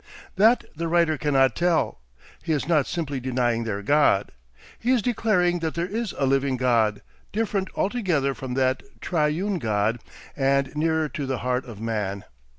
[0.35, 1.99] That the writer cannot tell.
[2.41, 4.31] He is not simply denying their God.
[4.79, 9.99] He is declaring that there is a living God, different altogether from that Triune God
[10.35, 12.23] and nearer to the heart of man.